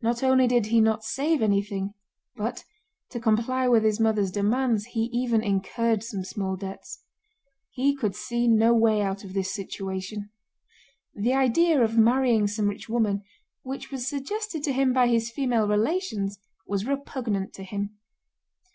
[0.00, 1.92] Not only did he not save anything,
[2.34, 2.64] but
[3.10, 7.02] to comply with his mother's demands he even incurred some small debts.
[7.68, 10.30] He could see no way out of this situation.
[11.14, 13.22] The idea of marrying some rich woman,
[13.62, 17.98] which was suggested to him by his female relations, was repugnant to him.